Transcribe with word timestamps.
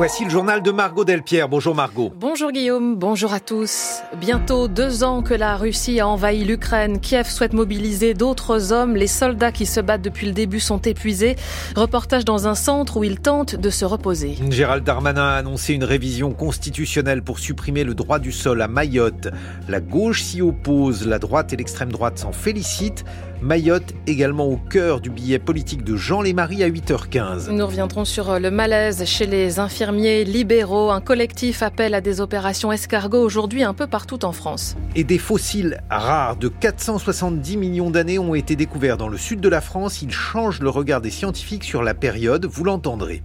voici 0.00 0.24
le 0.24 0.30
journal 0.30 0.62
de 0.62 0.70
Margot 0.70 1.04
Delpierre. 1.04 1.46
Bonjour 1.46 1.74
Margot. 1.74 2.10
Bonjour 2.16 2.52
Guillaume, 2.52 2.96
bonjour 2.96 3.34
à 3.34 3.38
tous. 3.38 4.00
Bientôt 4.18 4.66
deux 4.66 5.04
ans 5.04 5.20
que 5.20 5.34
la 5.34 5.58
Russie 5.58 6.00
a 6.00 6.08
envahi 6.08 6.42
l'Ukraine. 6.42 7.00
Kiev 7.00 7.28
souhaite 7.28 7.52
mobiliser 7.52 8.14
d'autres 8.14 8.72
hommes. 8.72 8.96
Les 8.96 9.06
soldats 9.06 9.52
qui 9.52 9.66
se 9.66 9.78
battent 9.78 10.00
depuis 10.00 10.26
le 10.26 10.32
début 10.32 10.58
sont 10.58 10.80
épuisés. 10.80 11.36
Reportage 11.76 12.24
dans 12.24 12.48
un 12.48 12.54
centre 12.54 12.96
où 12.96 13.04
ils 13.04 13.20
tentent 13.20 13.56
de 13.56 13.68
se 13.68 13.84
reposer. 13.84 14.38
Gérald 14.48 14.84
Darmanin 14.84 15.22
a 15.22 15.34
annoncé 15.34 15.74
une 15.74 15.84
révision 15.84 16.32
constitutionnelle 16.32 17.20
pour 17.20 17.38
supprimer 17.38 17.84
le 17.84 17.94
droit 17.94 18.18
du 18.18 18.32
sol 18.32 18.62
à 18.62 18.68
Mayotte. 18.68 19.28
La 19.68 19.80
gauche 19.80 20.22
s'y 20.22 20.40
oppose, 20.40 21.06
la 21.06 21.18
droite 21.18 21.52
et 21.52 21.56
l'extrême 21.56 21.92
droite 21.92 22.18
s'en 22.18 22.32
félicitent. 22.32 23.04
Mayotte 23.42 23.94
également 24.06 24.46
au 24.46 24.56
cœur 24.56 25.00
du 25.00 25.08
billet 25.08 25.38
politique 25.38 25.82
de 25.82 25.96
Jean 25.96 26.20
Lémarie 26.20 26.62
à 26.62 26.68
8h15. 26.68 27.50
Nous 27.50 27.66
reviendrons 27.66 28.04
sur 28.04 28.38
le 28.38 28.50
malaise 28.50 29.04
chez 29.06 29.26
les 29.26 29.58
infirmiers 29.58 30.24
libéraux. 30.24 30.90
Un 30.90 31.00
collectif 31.00 31.62
appelle 31.62 31.94
à 31.94 32.02
des 32.02 32.20
opérations 32.20 32.70
escargots 32.70 33.22
aujourd'hui 33.22 33.62
un 33.62 33.72
peu 33.72 33.86
partout 33.86 34.26
en 34.26 34.32
France. 34.32 34.76
Et 34.94 35.04
des 35.04 35.16
fossiles 35.16 35.80
rares 35.88 36.36
de 36.36 36.48
470 36.48 37.56
millions 37.56 37.90
d'années 37.90 38.18
ont 38.18 38.34
été 38.34 38.56
découverts 38.56 38.98
dans 38.98 39.08
le 39.08 39.16
sud 39.16 39.40
de 39.40 39.48
la 39.48 39.62
France. 39.62 40.02
Ils 40.02 40.12
changent 40.12 40.60
le 40.60 40.68
regard 40.68 41.00
des 41.00 41.10
scientifiques 41.10 41.64
sur 41.64 41.82
la 41.82 41.94
période, 41.94 42.44
vous 42.44 42.64
l'entendrez. 42.64 43.22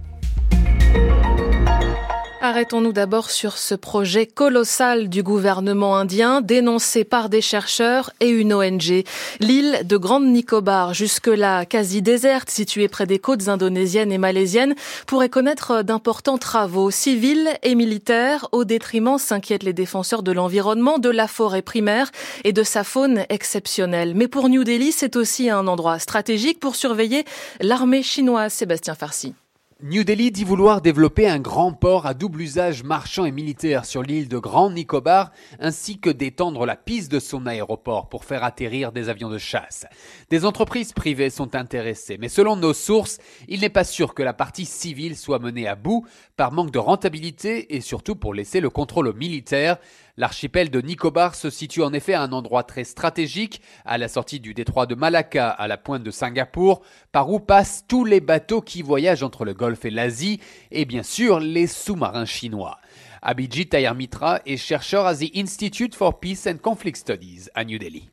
Arrêtons-nous 2.42 2.92
d'abord 2.92 3.30
sur 3.30 3.56
ce 3.56 3.74
projet 3.74 4.26
colossal 4.26 5.08
du 5.08 5.22
gouvernement 5.22 5.96
indien 5.96 6.42
dénoncé 6.42 7.02
par 7.02 7.30
des 7.30 7.40
chercheurs 7.40 8.10
et 8.20 8.28
une 8.28 8.52
ONG. 8.52 9.04
L'île 9.40 9.80
de 9.84 9.96
Grande 9.96 10.26
Nicobar, 10.26 10.92
jusque-là 10.92 11.64
quasi 11.64 12.02
déserte, 12.02 12.50
située 12.50 12.88
près 12.88 13.06
des 13.06 13.18
côtes 13.18 13.48
indonésiennes 13.48 14.12
et 14.12 14.18
malaisiennes, 14.18 14.74
pourrait 15.06 15.30
connaître 15.30 15.82
d'importants 15.82 16.36
travaux 16.36 16.90
civils 16.90 17.48
et 17.62 17.74
militaires 17.74 18.48
au 18.52 18.64
détriment, 18.64 19.18
s'inquiètent 19.18 19.64
les 19.64 19.72
défenseurs 19.72 20.22
de 20.22 20.32
l'environnement, 20.32 20.98
de 20.98 21.10
la 21.10 21.28
forêt 21.28 21.62
primaire 21.62 22.10
et 22.44 22.52
de 22.52 22.62
sa 22.62 22.84
faune 22.84 23.24
exceptionnelle. 23.30 24.14
Mais 24.14 24.28
pour 24.28 24.50
New 24.50 24.62
Delhi, 24.62 24.92
c'est 24.92 25.16
aussi 25.16 25.48
un 25.48 25.66
endroit 25.66 25.98
stratégique 25.98 26.60
pour 26.60 26.76
surveiller 26.76 27.24
l'armée 27.60 28.02
chinoise. 28.02 28.52
Sébastien 28.52 28.94
Farsi. 28.94 29.34
New 29.82 30.04
Delhi 30.04 30.30
dit 30.30 30.44
vouloir 30.44 30.80
développer 30.80 31.28
un 31.28 31.38
grand 31.38 31.74
port 31.74 32.06
à 32.06 32.14
double 32.14 32.40
usage 32.40 32.82
marchand 32.82 33.26
et 33.26 33.30
militaire 33.30 33.84
sur 33.84 34.02
l'île 34.02 34.26
de 34.26 34.38
Grand 34.38 34.70
Nicobar, 34.70 35.32
ainsi 35.60 35.98
que 35.98 36.08
d'étendre 36.08 36.64
la 36.64 36.76
piste 36.76 37.12
de 37.12 37.18
son 37.18 37.44
aéroport 37.44 38.08
pour 38.08 38.24
faire 38.24 38.42
atterrir 38.42 38.90
des 38.90 39.10
avions 39.10 39.28
de 39.28 39.36
chasse. 39.36 39.84
Des 40.30 40.46
entreprises 40.46 40.94
privées 40.94 41.28
sont 41.28 41.54
intéressées, 41.54 42.16
mais 42.18 42.30
selon 42.30 42.56
nos 42.56 42.72
sources, 42.72 43.18
il 43.48 43.60
n'est 43.60 43.68
pas 43.68 43.84
sûr 43.84 44.14
que 44.14 44.22
la 44.22 44.32
partie 44.32 44.64
civile 44.64 45.14
soit 45.14 45.40
menée 45.40 45.68
à 45.68 45.74
bout 45.74 46.06
par 46.38 46.52
manque 46.52 46.70
de 46.70 46.78
rentabilité 46.78 47.76
et 47.76 47.82
surtout 47.82 48.16
pour 48.16 48.32
laisser 48.32 48.60
le 48.60 48.70
contrôle 48.70 49.08
aux 49.08 49.12
militaires. 49.12 49.76
L'archipel 50.18 50.70
de 50.70 50.80
Nicobar 50.80 51.34
se 51.34 51.50
situe 51.50 51.82
en 51.82 51.92
effet 51.92 52.14
à 52.14 52.22
un 52.22 52.32
endroit 52.32 52.62
très 52.62 52.84
stratégique, 52.84 53.60
à 53.84 53.98
la 53.98 54.08
sortie 54.08 54.40
du 54.40 54.54
détroit 54.54 54.86
de 54.86 54.94
Malacca, 54.94 55.50
à 55.50 55.68
la 55.68 55.76
pointe 55.76 56.02
de 56.02 56.10
Singapour, 56.10 56.80
par 57.12 57.30
où 57.30 57.38
passent 57.38 57.84
tous 57.86 58.06
les 58.06 58.20
bateaux 58.20 58.62
qui 58.62 58.80
voyagent 58.80 59.22
entre 59.22 59.44
le 59.44 59.52
Golfe 59.52 59.84
et 59.84 59.90
l'Asie, 59.90 60.40
et 60.70 60.86
bien 60.86 61.02
sûr 61.02 61.38
les 61.38 61.66
sous-marins 61.66 62.24
chinois. 62.24 62.78
Abhijit 63.20 63.68
Tayar 63.68 63.94
Mitra 63.94 64.40
est 64.46 64.56
chercheur 64.56 65.04
à 65.04 65.14
The 65.14 65.36
Institute 65.36 65.94
for 65.94 66.18
Peace 66.18 66.46
and 66.46 66.58
Conflict 66.62 66.96
Studies 66.96 67.48
à 67.54 67.64
New 67.64 67.78
Delhi. 67.78 68.08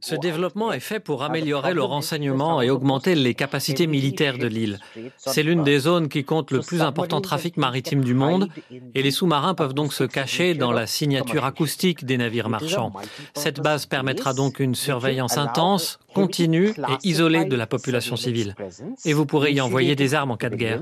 Ce 0.00 0.14
développement 0.14 0.72
est 0.72 0.80
fait 0.80 1.00
pour 1.00 1.22
améliorer 1.22 1.74
le 1.74 1.82
renseignement 1.82 2.62
et 2.62 2.70
augmenter 2.70 3.14
les 3.14 3.34
capacités 3.34 3.86
militaires 3.86 4.38
de 4.38 4.46
l'île. 4.46 4.78
C'est 5.18 5.42
l'une 5.42 5.62
des 5.62 5.78
zones 5.80 6.08
qui 6.08 6.24
compte 6.24 6.50
le 6.50 6.60
plus 6.60 6.80
important 6.80 7.20
trafic 7.20 7.58
maritime 7.58 8.02
du 8.02 8.14
monde 8.14 8.48
et 8.94 9.02
les 9.02 9.10
sous-marins 9.10 9.54
peuvent 9.54 9.74
donc 9.74 9.92
se 9.92 10.04
cacher 10.04 10.54
dans 10.54 10.72
la 10.72 10.86
signature 10.86 11.44
acoustique 11.44 12.06
des 12.06 12.16
navires 12.16 12.48
marchands. 12.48 12.92
Cette 13.34 13.60
base 13.60 13.84
permettra 13.84 14.32
donc 14.32 14.58
une 14.58 14.74
surveillance 14.74 15.36
intense, 15.36 15.98
continue 16.14 16.70
et 16.70 17.06
isolée 17.06 17.44
de 17.44 17.56
la 17.56 17.66
population 17.66 18.16
civile. 18.16 18.54
Et 19.04 19.12
vous 19.12 19.26
pourrez 19.26 19.52
y 19.52 19.60
envoyer 19.60 19.94
des 19.94 20.14
armes 20.14 20.30
en 20.30 20.36
cas 20.38 20.48
de 20.48 20.56
guerre. 20.56 20.80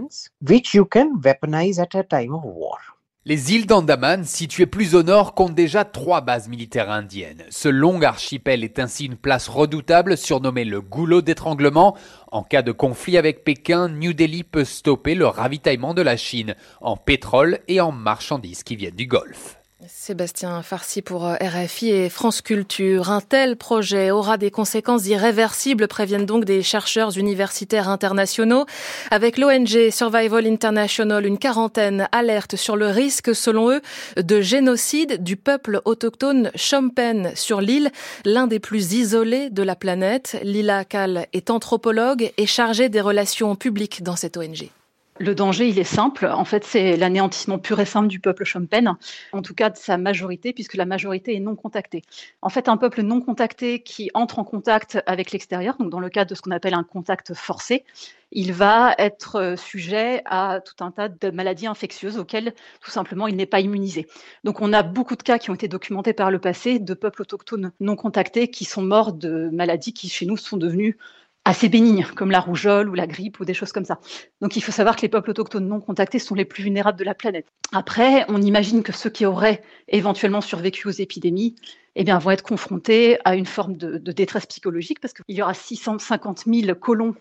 Les 3.31 3.55
îles 3.55 3.67
d'Andaman, 3.67 4.25
situées 4.25 4.67
plus 4.67 4.97
au 4.97 5.05
nord, 5.05 5.35
comptent 5.35 5.55
déjà 5.55 5.85
trois 5.85 6.21
bases 6.21 6.49
militaires 6.49 6.91
indiennes. 6.91 7.45
Ce 7.49 7.69
long 7.69 8.03
archipel 8.03 8.65
est 8.65 8.81
ainsi 8.81 9.05
une 9.05 9.15
place 9.15 9.47
redoutable 9.47 10.17
surnommée 10.17 10.65
le 10.65 10.81
goulot 10.81 11.23
d'étranglement. 11.23 11.97
En 12.33 12.43
cas 12.43 12.63
de 12.63 12.73
conflit 12.73 13.17
avec 13.17 13.45
Pékin, 13.45 13.89
New 13.89 14.15
Delhi 14.15 14.43
peut 14.43 14.65
stopper 14.65 15.15
le 15.15 15.29
ravitaillement 15.29 15.95
de 15.95 16.03
la 16.03 16.17
Chine 16.17 16.57
en 16.81 16.97
pétrole 16.97 17.61
et 17.69 17.81
en 17.81 17.93
marchandises 17.93 18.65
qui 18.65 18.75
viennent 18.75 18.97
du 18.97 19.07
Golfe. 19.07 19.60
Sébastien 19.93 20.63
Farsi 20.63 21.03
pour 21.03 21.27
euh, 21.27 21.35
RFI 21.41 21.91
et 21.91 22.09
France 22.09 22.43
Culture. 22.43 23.11
Un 23.11 23.21
tel 23.21 23.57
projet 23.57 24.11
aura 24.11 24.39
des 24.39 24.51
conséquences 24.51 25.07
irréversibles, 25.07 25.89
préviennent 25.89 26.27
donc 26.27 26.45
des 26.45 26.63
chercheurs 26.63 27.19
universitaires 27.19 27.89
internationaux. 27.89 28.67
Avec 29.11 29.37
l'ONG 29.37 29.91
Survival 29.91 30.47
International, 30.47 31.27
une 31.27 31.39
quarantaine 31.39 32.09
alerte 32.13 32.57
sur 32.57 32.77
le 32.77 32.87
risque, 32.87 33.35
selon 33.35 33.71
eux, 33.71 33.81
de 34.17 34.41
génocide 34.41 35.23
du 35.23 35.37
peuple 35.37 35.81
autochtone 35.85 36.51
Chompen 36.57 37.33
sur 37.35 37.61
l'île, 37.61 37.91
l'un 38.25 38.47
des 38.47 38.61
plus 38.61 38.95
isolés 38.95 39.51
de 39.51 39.63
la 39.63 39.77
planète. 39.77 40.39
Lila 40.43 40.85
Kal 40.85 41.27
est 41.33 41.51
anthropologue 41.51 42.33
et 42.37 42.47
chargée 42.47 42.89
des 42.89 43.01
relations 43.01 43.55
publiques 43.57 44.03
dans 44.03 44.17
cette 44.17 44.37
ONG. 44.37 44.71
Le 45.21 45.35
danger, 45.35 45.69
il 45.69 45.79
est 45.79 45.85
simple. 45.85 46.25
En 46.27 46.47
fait, 46.47 46.65
c'est 46.65 46.97
l'anéantissement 46.97 47.59
pur 47.59 47.79
et 47.79 47.85
simple 47.85 48.09
du 48.09 48.21
peuple 48.21 48.45
Champagne, 48.45 48.91
en 49.33 49.43
tout 49.43 49.53
cas 49.53 49.69
de 49.69 49.77
sa 49.77 49.99
majorité, 49.99 50.55
puisque 50.55 50.77
la 50.77 50.87
majorité 50.87 51.37
est 51.37 51.41
non 51.41 51.57
contactée. 51.57 52.01
En 52.41 52.49
fait, 52.49 52.71
un 52.71 52.79
peuple 52.79 53.03
non 53.03 53.21
contacté 53.21 53.83
qui 53.83 54.11
entre 54.15 54.39
en 54.39 54.45
contact 54.45 54.99
avec 55.05 55.33
l'extérieur, 55.33 55.77
donc 55.77 55.91
dans 55.91 56.01
le 56.01 56.09
cadre 56.09 56.31
de 56.31 56.35
ce 56.35 56.41
qu'on 56.41 56.53
appelle 56.53 56.73
un 56.73 56.85
contact 56.85 57.35
forcé, 57.35 57.85
il 58.33 58.55
va 58.55 58.95
être 58.97 59.37
euh, 59.37 59.57
sujet 59.57 60.23
à 60.25 60.61
tout 60.65 60.83
un 60.83 60.91
tas 60.91 61.11
de 61.11 61.31
maladies 61.31 61.67
infectieuses 61.67 62.17
auxquelles 62.17 62.55
tout 62.81 62.91
simplement 62.91 63.27
il 63.27 63.37
n'est 63.37 63.45
pas 63.45 63.61
immunisé. 63.61 64.07
Donc 64.45 64.63
on 64.63 64.73
a 64.73 64.83
beaucoup 64.83 65.17
de 65.17 65.23
cas 65.23 65.39
qui 65.39 65.51
ont 65.51 65.55
été 65.55 65.69
documentés 65.69 66.15
par 66.15 66.31
le 66.31 66.39
passé 66.39 66.79
de 66.79 66.95
peuples 66.95 67.21
autochtones 67.21 67.73
non 67.79 67.95
contactés 67.95 68.49
qui 68.49 68.65
sont 68.65 68.83
morts 68.83 69.13
de 69.13 69.51
maladies 69.53 69.93
qui 69.93 70.09
chez 70.09 70.25
nous 70.25 70.39
sont 70.39 70.57
devenues 70.57 70.97
assez 71.45 71.69
bénignes, 71.69 72.07
comme 72.17 72.31
la 72.31 72.41
rougeole 72.41 72.89
ou 72.89 72.95
la 72.95 73.07
grippe 73.07 73.41
ou 73.41 73.45
des 73.45 73.55
choses 73.55 73.73
comme 73.73 73.85
ça. 73.85 73.99
Donc 74.41 74.57
il 74.57 74.61
faut 74.61 74.73
savoir 74.73 74.97
que 74.97 75.03
les 75.03 75.09
peuples 75.09 75.31
autochtones 75.31 75.67
non 75.67 75.81
contactés 75.81 76.19
sont 76.19 76.35
les 76.35 76.45
plus 76.45 76.63
vulnérables 76.63 76.99
de 76.99 77.05
la 77.05 77.15
planète. 77.15 77.47
Après, 77.73 78.25
on 78.29 78.43
imagine 78.43 78.83
que 78.83 78.93
ceux 78.93 79.11
qui 79.11 79.27
auraient 79.27 79.63
éventuellement 79.89 80.43
survécu 80.43 80.87
aux 80.87 80.93
épidémies 80.93 81.57
eh 81.97 82.05
bien, 82.05 82.19
vont 82.19 82.31
être 82.31 82.43
confrontés 82.43 83.19
à 83.25 83.35
une 83.35 83.47
forme 83.47 83.77
de, 83.77 83.99
de 83.99 84.13
détresse 84.13 84.47
psychologique 84.47 85.01
parce 85.01 85.13
qu'il 85.13 85.35
y 85.35 85.43
aura 85.43 85.55
650 85.55 86.45
000 86.47 86.75
colons 86.75 87.15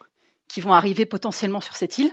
qui 0.47 0.61
vont 0.61 0.73
arriver 0.73 1.05
potentiellement 1.05 1.61
sur 1.61 1.75
cette 1.75 1.97
île. 1.97 2.11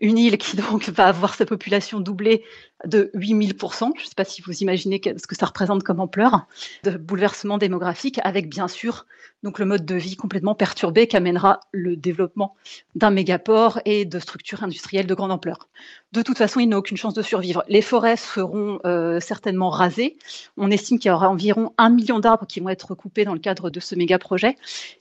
Une 0.00 0.18
île 0.18 0.38
qui 0.38 0.56
donc 0.56 0.88
va 0.88 1.06
avoir 1.06 1.34
sa 1.34 1.46
population 1.46 2.00
doublée 2.00 2.44
de 2.84 3.10
8000%. 3.14 3.92
Je 3.96 4.02
ne 4.02 4.06
sais 4.06 4.14
pas 4.16 4.24
si 4.24 4.42
vous 4.42 4.62
imaginez 4.62 5.00
ce 5.04 5.26
que 5.26 5.34
ça 5.34 5.46
représente 5.46 5.82
comme 5.82 6.00
ampleur 6.00 6.46
de 6.82 6.92
bouleversement 6.96 7.58
démographique, 7.58 8.20
avec 8.24 8.48
bien 8.48 8.68
sûr 8.68 9.06
donc 9.42 9.58
le 9.58 9.66
mode 9.66 9.84
de 9.84 9.94
vie 9.94 10.16
complètement 10.16 10.54
perturbé 10.54 11.06
qu'amènera 11.06 11.60
le 11.72 11.96
développement 11.96 12.56
d'un 12.94 13.10
mégaport 13.10 13.80
et 13.84 14.04
de 14.04 14.18
structures 14.18 14.62
industrielles 14.62 15.06
de 15.06 15.14
grande 15.14 15.32
ampleur. 15.32 15.68
De 16.14 16.22
toute 16.22 16.38
façon, 16.38 16.60
il 16.60 16.68
n'a 16.68 16.78
aucune 16.78 16.96
chance 16.96 17.12
de 17.12 17.22
survivre. 17.22 17.64
Les 17.66 17.82
forêts 17.82 18.16
seront 18.16 18.78
euh, 18.86 19.18
certainement 19.18 19.68
rasées. 19.68 20.16
On 20.56 20.70
estime 20.70 21.00
qu'il 21.00 21.08
y 21.08 21.12
aura 21.12 21.28
environ 21.28 21.72
un 21.76 21.90
million 21.90 22.20
d'arbres 22.20 22.46
qui 22.46 22.60
vont 22.60 22.68
être 22.68 22.94
coupés 22.94 23.24
dans 23.24 23.32
le 23.32 23.40
cadre 23.40 23.68
de 23.68 23.80
ce 23.80 23.96
méga 23.96 24.16
projet. 24.20 24.54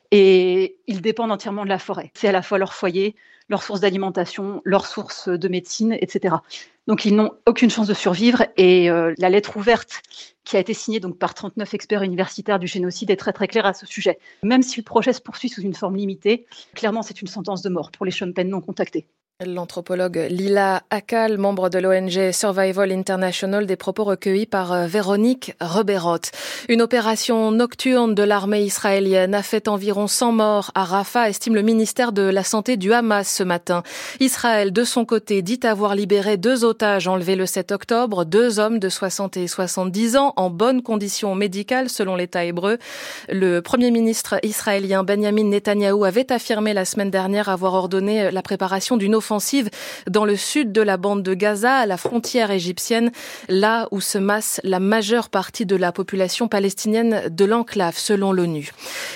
Et 0.09 0.75
ils 0.87 1.01
dépendent 1.01 1.31
entièrement 1.31 1.65
de 1.65 1.69
la 1.69 1.77
forêt. 1.77 2.09
C'est 2.15 2.27
à 2.27 2.31
la 2.31 2.41
fois 2.41 2.57
leur 2.57 2.73
foyer, 2.73 3.15
leur 3.47 3.61
source 3.61 3.79
d'alimentation, 3.79 4.63
leur 4.65 4.87
source 4.87 5.29
de 5.29 5.47
médecine, 5.47 5.95
etc. 6.01 6.37
Donc 6.87 7.05
ils 7.05 7.15
n'ont 7.15 7.33
aucune 7.45 7.69
chance 7.69 7.85
de 7.85 7.93
survivre 7.93 8.47
et 8.57 8.89
euh, 8.89 9.13
la 9.19 9.29
lettre 9.29 9.55
ouverte 9.55 10.01
qui 10.43 10.57
a 10.57 10.59
été 10.59 10.73
signée 10.73 10.99
donc 10.99 11.19
par 11.19 11.35
39 11.35 11.75
experts 11.75 12.01
universitaires 12.01 12.57
du 12.57 12.65
génocide 12.65 13.11
est 13.11 13.17
très 13.17 13.47
claire 13.47 13.67
à 13.67 13.73
ce 13.73 13.85
sujet. 13.85 14.17
Même 14.41 14.63
si 14.63 14.79
le 14.79 14.83
projet 14.83 15.13
se 15.13 15.21
poursuit 15.21 15.49
sous 15.49 15.61
une 15.61 15.75
forme 15.75 15.95
limitée, 15.95 16.47
clairement 16.73 17.03
c'est 17.03 17.21
une 17.21 17.27
sentence 17.27 17.61
de 17.61 17.69
mort 17.69 17.91
pour 17.91 18.03
les 18.03 18.11
Chompen 18.11 18.49
non 18.49 18.61
contactés. 18.61 19.05
L'anthropologue 19.43 20.27
Lila 20.29 20.83
Akal, 20.91 21.39
membre 21.39 21.69
de 21.69 21.79
l'ONG 21.79 22.31
Survival 22.31 22.91
International, 22.91 23.65
des 23.65 23.75
propos 23.75 24.03
recueillis 24.03 24.45
par 24.45 24.71
euh, 24.71 24.85
Véronique 24.85 25.55
Reberot. 25.59 26.19
Une 26.69 26.83
opération 26.83 27.49
nocturne 27.49 28.13
de 28.13 28.21
l'armée 28.21 28.61
israélienne 28.61 29.33
a 29.33 29.41
fait 29.41 29.67
environ 29.67 30.05
100 30.05 30.33
morts 30.33 30.71
à 30.75 30.83
Rafah, 30.83 31.29
estime 31.29 31.55
le 31.55 31.63
ministère 31.63 32.11
de 32.11 32.21
la 32.21 32.43
Santé 32.43 32.77
du 32.77 32.93
Hamas 32.93 33.27
ce 33.27 33.41
matin. 33.41 33.81
Israël, 34.19 34.71
de 34.71 34.83
son 34.83 35.03
côté, 35.03 35.41
dit 35.41 35.59
avoir 35.63 35.95
libéré 35.95 36.37
deux 36.37 36.63
otages 36.63 37.07
enlevés 37.07 37.35
le 37.35 37.47
7 37.47 37.71
octobre, 37.71 38.25
deux 38.25 38.59
hommes 38.59 38.77
de 38.77 38.87
60 38.87 39.37
et 39.37 39.47
70 39.47 40.15
ans 40.15 40.33
en 40.35 40.51
bonnes 40.51 40.83
conditions 40.83 41.33
médicales 41.33 41.89
selon 41.89 42.15
l'État 42.15 42.45
hébreu. 42.45 42.77
Le 43.29 43.61
premier 43.61 43.89
ministre 43.89 44.35
israélien 44.43 45.03
Benjamin 45.03 45.45
Netanyahou 45.45 46.05
avait 46.05 46.31
affirmé 46.31 46.73
la 46.73 46.85
semaine 46.85 47.09
dernière 47.09 47.49
avoir 47.49 47.73
ordonné 47.73 48.29
la 48.29 48.41
préparation 48.43 48.95
d'une 48.95 49.15
dans 50.09 50.25
le 50.25 50.35
sud 50.35 50.71
de 50.71 50.81
la 50.81 50.97
bande 50.97 51.23
de 51.23 51.33
Gaza, 51.33 51.75
à 51.75 51.85
la 51.85 51.97
frontière 51.97 52.51
égyptienne, 52.51 53.11
là 53.49 53.87
où 53.91 54.01
se 54.01 54.17
masse 54.17 54.59
la 54.63 54.79
majeure 54.79 55.29
partie 55.29 55.65
de 55.65 55.75
la 55.75 55.91
population 55.91 56.47
palestinienne 56.47 57.29
de 57.29 57.45
l'enclave, 57.45 57.97
selon 57.97 58.31
l'ONU. 58.31 58.71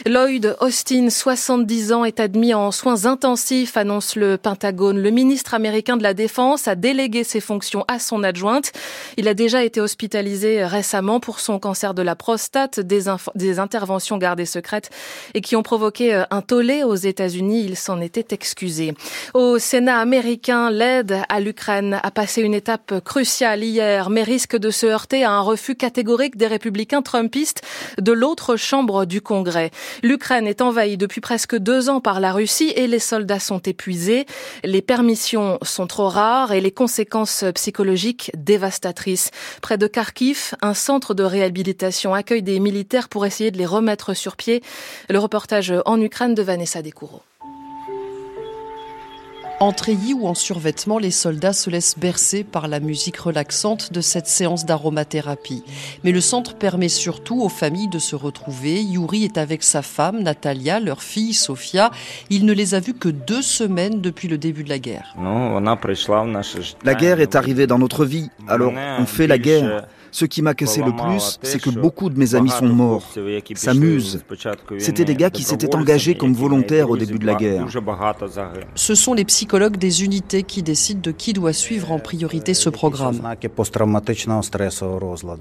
Lloyd 0.06 0.56
Austin, 0.62 1.10
70 1.10 1.94
ans, 1.94 2.06
est 2.06 2.20
admis 2.20 2.54
en 2.54 2.72
soins 2.72 3.06
intensifs, 3.06 3.78
annonce 3.78 4.16
le 4.16 4.38
Pentagone. 4.38 5.00
Le 5.00 5.10
ministre 5.10 5.54
américain 5.54 5.98
de 5.98 6.04
la 6.04 6.14
Défense 6.14 6.68
a 6.68 6.76
délégué 6.76 7.24
ses 7.24 7.40
fonctions 7.40 7.86
à 7.88 8.00
son 8.00 8.24
adjointe. 8.24 8.72
Il 9.18 9.28
a 9.28 9.34
déjà 9.34 9.64
été 9.64 9.82
hospitalisé 9.82 10.66
récemment 10.66 11.20
pour 11.20 11.40
son 11.40 11.60
cancer 11.60 11.94
de 11.94 12.02
la 12.02 12.16
prostate, 12.16 12.80
des, 12.80 13.04
des 13.36 13.60
interventions 13.60 14.18
gardées 14.18 14.46
secrètes 14.46 14.90
et 15.34 15.42
qui 15.42 15.56
ont 15.56 15.64
provoqué 15.64 16.24
un 16.30 16.42
tollé 16.42 16.84
aux 16.84 16.96
États-Unis. 16.96 17.64
Il 17.66 17.76
s'en 17.76 18.02
était 18.02 18.34
excusé. 18.34 18.94
Au 19.34 19.60
Sénat 19.60 19.97
américain, 20.00 20.70
l'aide 20.70 21.22
à 21.30 21.40
l'Ukraine 21.40 22.00
a 22.02 22.12
passé 22.12 22.42
une 22.42 22.54
étape 22.54 23.02
cruciale 23.04 23.64
hier, 23.64 24.10
mais 24.10 24.24
risque 24.24 24.56
de 24.56 24.70
se 24.70 24.86
heurter 24.86 25.24
à 25.24 25.32
un 25.32 25.42
refus 25.42 25.76
catégorique 25.76 26.38
des 26.38 26.48
républicains 26.48 27.02
trumpistes 27.02 27.62
de 28.00 28.12
l'autre 28.12 28.56
chambre 28.56 29.06
du 29.06 29.22
Congrès. 29.22 29.72
L'Ukraine 30.04 30.48
est 30.48 30.62
envahie 30.62 30.98
depuis 30.98 31.22
presque 31.22 31.56
deux 31.56 31.90
ans 31.90 32.02
par 32.02 32.20
la 32.20 32.34
Russie 32.34 32.72
et 32.76 32.88
les 32.88 33.00
soldats 33.00 33.40
sont 33.40 33.60
épuisés. 33.60 34.26
Les 34.64 34.82
permissions 34.82 35.58
sont 35.62 35.88
trop 35.88 36.10
rares 36.10 36.52
et 36.52 36.62
les 36.62 36.72
conséquences 36.72 37.44
psychologiques 37.56 38.32
dévastatrices. 38.36 39.32
Près 39.62 39.78
de 39.78 39.88
Kharkiv, 39.88 40.56
un 40.62 40.74
centre 40.74 41.14
de 41.14 41.24
réhabilitation 41.24 42.14
accueille 42.14 42.44
des 42.44 42.60
militaires 42.60 43.10
pour 43.10 43.26
essayer 43.26 43.52
de 43.52 43.58
les 43.58 43.66
remettre 43.66 44.14
sur 44.14 44.36
pied. 44.36 44.62
Le 45.10 45.20
reportage 45.20 45.74
en 45.86 46.02
Ukraine 46.02 46.36
de 46.36 46.44
Vanessa 46.44 46.82
Descoureaux. 46.82 47.22
En 49.60 49.72
treillis 49.72 50.14
ou 50.14 50.28
en 50.28 50.36
survêtement, 50.36 51.00
les 51.00 51.10
soldats 51.10 51.52
se 51.52 51.72
laissent 51.72 51.98
bercer 51.98 52.44
par 52.44 52.68
la 52.68 52.80
musique 52.80 53.18
relaxante 53.18 53.92
de 53.92 54.02
cette 54.02 54.28
séance 54.28 54.68
d'aromathérapie. 54.68 55.64
Mais 56.04 56.12
le 56.12 56.22
centre 56.22 56.54
permet 56.54 56.90
surtout 56.90 57.42
aux 57.42 57.50
familles 57.50 57.88
de 57.88 57.98
se 57.98 58.16
retrouver. 58.16 58.84
Yuri 58.84 59.24
est 59.24 59.40
avec 59.40 59.64
sa 59.64 59.82
femme, 59.82 60.22
Natalia, 60.22 60.80
leur 60.80 61.02
fille, 61.02 61.34
Sofia. 61.34 61.90
Il 62.30 62.46
ne 62.46 62.54
les 62.54 62.76
a 62.76 62.80
vus 62.80 62.94
que 62.94 63.10
deux 63.10 63.42
semaines 63.42 64.00
depuis 64.00 64.28
le 64.28 64.38
début 64.38 64.64
de 64.64 64.70
la 64.70 64.78
guerre. 64.78 65.16
La 66.84 66.94
guerre 66.94 67.20
est 67.20 67.36
arrivée 67.36 67.66
dans 67.66 67.80
notre 67.80 68.06
vie, 68.06 68.30
alors 68.48 68.74
on 69.00 69.06
fait 69.08 69.26
la 69.26 69.40
guerre. 69.40 69.88
Ce 70.18 70.26
qui 70.26 70.42
m'a 70.42 70.56
cassé 70.56 70.82
le 70.82 70.96
plus, 70.96 71.38
c'est 71.44 71.62
que 71.62 71.70
beaucoup 71.70 72.10
de 72.10 72.18
mes 72.18 72.34
amis 72.34 72.50
sont 72.50 72.66
morts, 72.66 73.04
s'amusent. 73.54 74.24
C'était 74.80 75.06
des 75.06 75.14
gars 75.14 75.30
qui 75.30 75.44
s'étaient 75.44 75.76
engagés 75.76 76.16
comme 76.16 76.34
volontaires 76.34 76.90
au 76.90 76.98
début 76.98 77.20
de 77.20 77.26
la 77.28 77.36
guerre. 77.36 77.68
Ce 78.74 78.96
sont 78.96 79.14
les 79.14 79.26
psychologues 79.26 79.78
des 79.78 80.04
unités 80.04 80.42
qui 80.42 80.64
décident 80.64 81.02
de 81.02 81.12
qui 81.12 81.34
doit 81.34 81.54
suivre 81.54 81.92
en 81.92 82.00
priorité 82.00 82.56
ce 82.56 82.72
programme. 82.72 83.22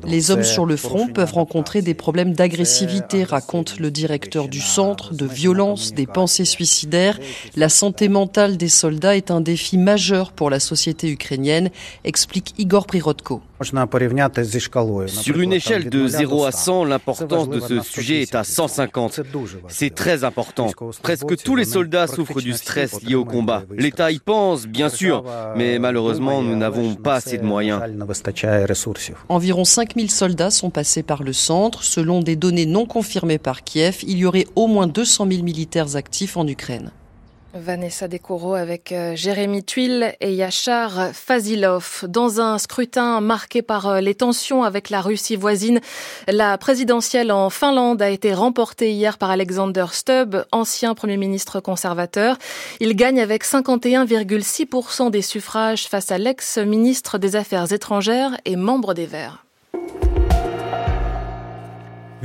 Les 0.05 0.31
hommes 0.31 0.45
sur 0.45 0.67
le 0.67 0.77
front 0.77 1.09
peuvent 1.09 1.33
rencontrer 1.33 1.81
des 1.81 1.95
problèmes 1.95 2.35
d'agressivité, 2.35 3.25
raconte 3.25 3.79
le 3.79 3.91
directeur 3.91 4.47
du 4.47 4.61
centre, 4.61 5.15
de 5.15 5.25
violence, 5.25 5.95
des 5.95 6.07
pensées 6.07 6.45
suicidaires. 6.45 7.19
La 7.57 7.71
santé 7.71 8.11
mentale 8.11 8.59
des 8.59 8.69
soldats 8.69 9.17
est 9.17 9.31
un 9.31 9.41
défi 9.41 9.79
majeur 9.79 10.33
pour 10.33 10.51
la 10.51 10.61
société 10.61 11.11
ukrainienne, 11.11 11.71
explique 12.05 12.53
Igor 12.59 12.87
Prirodko. 12.87 13.41
Sur 13.63 15.41
une 15.41 15.53
échelle 15.53 15.89
de 15.89 16.07
0 16.07 16.45
à 16.45 16.53
100, 16.53 16.85
l'importance 16.85 17.49
de 17.49 17.61
ce 17.61 17.81
sujet 17.81 18.23
est 18.23 18.35
à 18.35 18.45
150. 18.45 19.21
C'est 19.69 19.95
très 19.95 20.25
important. 20.25 20.71
Presque 21.03 21.37
tous 21.43 21.57
les 21.57 21.65
soldats 21.65 22.07
souffrent 22.07 22.41
du 22.41 22.53
stress 22.53 23.03
lié 23.03 23.15
au 23.15 23.25
combat. 23.25 23.65
L'État 23.71 24.11
y 24.11 24.19
pense, 24.19 24.67
bien 24.67 24.89
sûr, 24.89 25.25
mais 25.57 25.79
malheureusement, 25.79 26.43
nous 26.43 26.57
n'avons 26.57 26.95
pas 26.95 27.15
assez 27.17 27.39
de 27.39 27.45
moyens. 27.45 27.81
Environ 29.29 29.65
5000 29.65 30.11
soldats 30.11 30.51
sont 30.51 30.71
passés 30.71 31.03
par 31.03 31.23
le 31.23 31.33
centre. 31.33 31.83
Selon 31.83 32.21
des 32.21 32.37
données 32.37 32.67
non 32.67 32.87
confirmées 32.87 33.39
par 33.39 33.65
Kiev, 33.65 33.99
il 34.07 34.19
y 34.19 34.27
aurait 34.27 34.47
au 34.55 34.67
moins 34.67 34.87
200 34.87 35.27
000 35.31 35.43
militaires 35.43 35.97
actifs 35.97 36.37
en 36.37 36.47
Ukraine. 36.47 36.91
Vanessa 37.59 38.09
Descoro 38.09 38.55
avec 38.55 38.93
euh, 38.93 39.17
Jérémy 39.17 39.65
Tuile 39.65 40.15
et 40.21 40.35
Yachar 40.35 41.11
Fazilov. 41.13 42.05
Dans 42.07 42.41
un 42.41 42.59
scrutin 42.59 43.21
marqué 43.21 43.63
par 43.63 43.87
euh, 43.87 44.01
les 44.01 44.15
tensions 44.15 44.63
avec 44.65 44.91
la 44.91 45.01
Russie 45.01 45.37
voisine, 45.37 45.81
la 46.29 46.59
présidentielle 46.59 47.33
en 47.33 47.51
Finlande 47.51 48.03
a 48.03 48.11
été 48.11 48.35
remportée 48.35 48.93
hier 48.93 49.19
par 49.19 49.31
Alexander 49.31 49.87
Stubb, 49.91 50.45
ancien 50.53 50.95
Premier 50.95 51.17
ministre 51.17 51.61
conservateur. 51.61 52.37
Il 52.81 52.95
gagne 52.95 53.21
avec 53.21 53.45
51,6% 53.45 55.11
des 55.11 55.23
suffrages 55.23 55.89
face 55.89 56.11
à 56.11 56.19
l'ex-ministre 56.19 57.19
des 57.19 57.37
Affaires 57.37 57.73
étrangères 57.73 58.37
et 58.45 58.57
membre 58.57 58.95
des 58.95 59.07
Verts. 59.07 59.46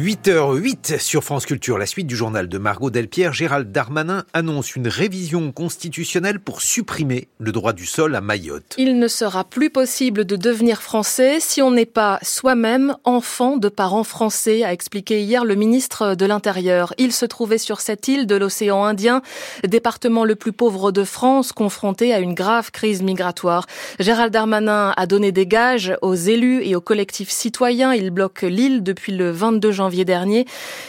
8h08 0.01 0.97
sur 0.97 1.23
France 1.23 1.45
Culture, 1.45 1.77
la 1.77 1.85
suite 1.85 2.07
du 2.07 2.15
journal 2.15 2.49
de 2.49 2.57
Margot 2.57 2.89
Delpierre, 2.89 3.33
Gérald 3.33 3.71
Darmanin 3.71 4.23
annonce 4.33 4.75
une 4.75 4.87
révision 4.87 5.51
constitutionnelle 5.51 6.39
pour 6.39 6.63
supprimer 6.63 7.27
le 7.37 7.51
droit 7.51 7.71
du 7.71 7.85
sol 7.85 8.15
à 8.15 8.21
Mayotte. 8.21 8.73
Il 8.79 8.97
ne 8.97 9.07
sera 9.07 9.43
plus 9.43 9.69
possible 9.69 10.25
de 10.25 10.35
devenir 10.35 10.81
français 10.81 11.39
si 11.39 11.61
on 11.61 11.69
n'est 11.69 11.85
pas 11.85 12.17
soi-même 12.23 12.95
enfant 13.03 13.57
de 13.57 13.69
parents 13.69 14.03
français, 14.03 14.63
a 14.63 14.73
expliqué 14.73 15.21
hier 15.21 15.45
le 15.45 15.53
ministre 15.53 16.15
de 16.15 16.25
l'Intérieur. 16.25 16.95
Il 16.97 17.11
se 17.11 17.27
trouvait 17.27 17.59
sur 17.59 17.79
cette 17.79 18.07
île 18.07 18.25
de 18.25 18.35
l'océan 18.35 18.83
Indien, 18.83 19.21
département 19.67 20.25
le 20.25 20.33
plus 20.33 20.51
pauvre 20.51 20.91
de 20.91 21.03
France, 21.03 21.51
confronté 21.51 22.11
à 22.11 22.17
une 22.17 22.33
grave 22.33 22.71
crise 22.71 23.03
migratoire. 23.03 23.67
Gérald 23.99 24.33
Darmanin 24.33 24.95
a 24.97 25.05
donné 25.05 25.31
des 25.31 25.45
gages 25.45 25.95
aux 26.01 26.15
élus 26.15 26.63
et 26.63 26.75
aux 26.75 26.81
collectifs 26.81 27.29
citoyens. 27.29 27.93
Il 27.93 28.09
bloque 28.09 28.41
l'île 28.41 28.81
depuis 28.81 29.11
le 29.11 29.29
22 29.29 29.71
janvier 29.71 29.90
janvier 29.91 30.05
dernier 30.05 30.45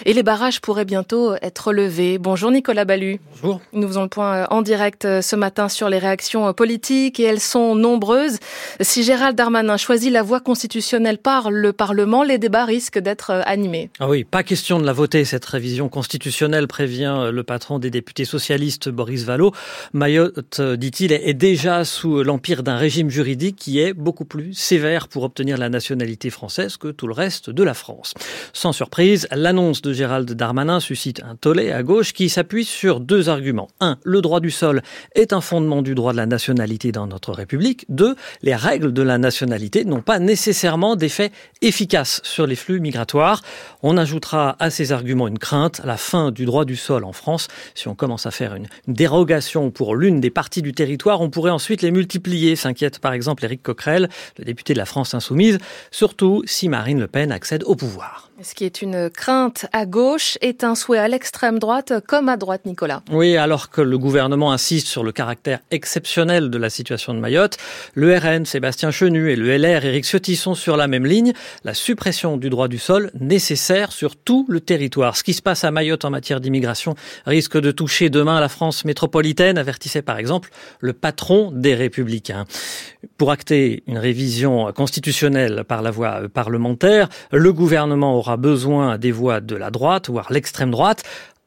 et 0.07 0.13
les 0.13 0.23
barrages 0.23 0.61
pourraient 0.61 0.85
bientôt 0.85 1.35
être 1.43 1.73
levés. 1.73 2.19
Bonjour 2.19 2.53
Nicolas 2.53 2.85
Ballu. 2.85 3.19
Bonjour. 3.33 3.61
Nous 3.73 3.89
faisons 3.89 4.03
le 4.03 4.09
point 4.09 4.35
euh, 4.35 4.47
en 4.51 4.63
direct 4.63 5.05
euh, 5.05 5.23
ce 5.23 5.35
matin 5.35 5.69
sur 5.69 5.89
les 5.89 5.99
réactions 5.99 6.47
euh, 6.47 6.53
politiques 6.53 7.19
et 7.19 7.25
elles 7.25 7.41
sont 7.41 7.75
nombreuses. 7.75 8.39
Si 8.81 9.03
Gérald 9.03 9.37
Darmanin 9.37 9.77
choisit 9.77 10.13
la 10.13 10.23
voie 10.23 10.39
constitutionnelle 10.39 11.19
par 11.19 11.51
le 11.51 11.73
Parlement, 11.73 12.23
les 12.23 12.39
débats 12.39 12.65
risquent 12.65 13.01
d'être 13.01 13.31
animés. 13.45 13.91
Ah 13.99 14.09
oui, 14.09 14.23
pas 14.23 14.45
question 14.45 14.79
de 14.79 14.87
la 14.87 14.93
voter, 14.93 15.25
cette 15.25 15.45
révision 15.47 15.89
constitutionnelle, 15.89 16.69
prévient 16.69 17.31
le 17.33 17.43
patron 17.43 17.81
des 17.81 17.91
députés 17.91 18.25
socialistes, 18.25 18.89
Boris 18.89 19.25
Vallot. 19.25 19.53
Mayotte, 19.93 20.61
dit-il, 20.61 21.13
est 21.13 21.35
déjà 21.35 21.85
sous 21.85 22.23
l'empire 22.23 22.63
d'un 22.63 22.77
régime 22.77 23.11
juridique 23.11 23.57
qui 23.57 23.81
est 23.81 23.95
beaucoup 23.95 24.25
plus 24.25 24.55
sévère 24.55 25.09
pour 25.09 25.25
obtenir 25.25 25.59
la 25.59 25.69
nationalité 25.69 26.31
française 26.31 26.77
que 26.77 26.89
tout 26.89 27.09
le 27.09 27.15
reste 27.15 27.51
de 27.51 27.63
la 27.65 27.75
France. 27.75 28.15
Sans 28.53 28.73
surprise, 28.83 29.29
l'annonce 29.31 29.81
de 29.81 29.93
Gérald 29.93 30.29
Darmanin 30.33 30.81
suscite 30.81 31.23
un 31.23 31.37
tollé 31.37 31.71
à 31.71 31.85
gauche 31.85 32.13
qui 32.13 32.29
s'appuie 32.29 32.65
sur 32.65 32.99
deux 32.99 33.29
arguments. 33.29 33.69
Un, 33.79 33.97
le 34.03 34.21
droit 34.21 34.41
du 34.41 34.51
sol 34.51 34.83
est 35.15 35.33
un 35.33 35.41
fondement 35.41 35.83
du 35.83 35.95
droit 35.95 36.11
de 36.11 36.17
la 36.17 36.27
nationalité 36.27 36.91
dans 36.91 37.07
notre 37.07 37.31
République. 37.31 37.87
Deux, 37.89 38.17
les 38.43 38.57
règles 38.57 38.93
de 38.93 39.03
la 39.03 39.19
nationalité 39.19 39.85
n'ont 39.85 40.01
pas 40.01 40.19
nécessairement 40.19 40.97
d'effet 40.97 41.31
efficace 41.61 42.21
sur 42.25 42.45
les 42.45 42.57
flux 42.57 42.81
migratoires. 42.81 43.43
On 43.85 43.97
ajoutera 43.97 44.57
à 44.59 44.69
ces 44.69 44.91
arguments 44.91 45.29
une 45.29 45.39
crainte, 45.39 45.81
la 45.85 45.97
fin 45.97 46.33
du 46.33 46.45
droit 46.45 46.65
du 46.65 46.75
sol 46.75 47.05
en 47.05 47.13
France. 47.13 47.47
Si 47.77 47.87
on 47.87 47.95
commence 47.95 48.27
à 48.27 48.33
faire 48.33 48.57
une, 48.57 48.67
dérogation 48.89 49.71
pour 49.71 49.95
l'une 49.95 50.19
des 50.19 50.31
parties 50.31 50.61
du 50.61 50.73
territoire, 50.73 51.21
on 51.21 51.31
pourrait 51.31 51.53
ensuite 51.53 51.83
les 51.83 51.93
multiplier, 51.93 52.57
s'inquiète 52.57 52.99
par 52.99 53.13
exemple 53.13 53.45
Éric 53.45 53.63
Coquerel, 53.63 54.09
le 54.39 54.45
député 54.45 54.73
de 54.73 54.79
la 54.79 54.87
France 54.87 55.15
insoumise, 55.15 55.59
surtout 55.93 56.43
si 56.47 56.69
Marine 56.69 56.99
Le 56.99 57.07
Pen 57.07 57.31
accède 57.31 57.63
au 57.63 57.77
pouvoir. 57.77 58.32
Ce 58.43 58.55
qui 58.55 58.65
est 58.65 58.83
une 58.83 59.09
crainte 59.09 59.67
à 59.73 59.87
gauche 59.87 60.37
est 60.41 60.65
un 60.65 60.75
souhait 60.75 60.99
à 60.99 61.07
l'extrême 61.07 61.61
droite 61.61 61.93
comme 62.09 62.29
à 62.29 62.37
droite, 62.37 62.67
Nicolas. 62.67 63.03
Oui, 63.13 63.37
alors 63.37 63.71
que 63.71 63.81
le 63.81 63.99
gouvernement 63.99 64.53
insiste 64.53 64.89
sur 64.89 65.05
le 65.05 65.13
caractère 65.13 65.61
exceptionnel 65.71 66.51
de 66.51 66.59
la 66.59 66.69
situation 66.69 67.15
de 67.15 67.21
Mayotte, 67.21 67.57
le 67.95 68.17
RN, 68.17 68.45
Sébastien 68.45 68.91
Chenu 68.91 69.31
et 69.31 69.37
le 69.37 69.57
LR, 69.57 69.85
Éric 69.85 70.05
Ciotti 70.05 70.35
sont 70.35 70.55
sur 70.55 70.77
la 70.77 70.89
même 70.89 71.07
ligne. 71.07 71.33
La 71.63 71.75
suppression 71.75 72.37
du 72.37 72.51
droit 72.51 72.67
du 72.67 72.79
sol 72.79 73.13
nécessaire 73.21 73.93
sur 73.93 74.17
tout 74.17 74.45
le 74.49 74.61
territoire. 74.61 75.17
Ce 75.17 75.23
qui 75.23 75.35
se 75.35 75.43
passe 75.43 75.63
à 75.63 75.71
Mayotte 75.71 76.05
en 76.05 76.11
matière 76.11 76.41
d'immigration 76.41 76.97
risque 77.27 77.61
de 77.61 77.71
toucher 77.71 78.11
demain 78.11 78.41
la 78.41 78.49
France 78.49 78.85
métropolitaine, 78.85 79.57
avertissait 79.57 80.03
par 80.03 80.19
exemple 80.19 80.51
le 80.81 80.93
patron 80.95 81.53
des 81.53 81.75
Républicains. 81.75 82.47
Pour 83.19 83.31
acter 83.31 83.85
une 83.87 83.99
révision 83.99 84.73
constitutionnelle 84.73 85.65
par 85.65 85.83
la 85.83 85.93
voie 85.93 86.23
parlementaire, 86.33 87.09
le 87.31 87.53
gouvernement 87.53 88.17
aura 88.17 88.32
besoin 88.37 88.99
des 88.99 89.13
voix 89.13 89.41
de 89.41 89.57
la 89.57 89.71
droite, 89.71 90.09
voire 90.09 90.33
l'extrême 90.33 90.71
droite. 90.71 91.05